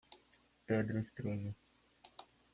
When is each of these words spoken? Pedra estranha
Pedra 0.65 0.97
estranha 0.99 1.53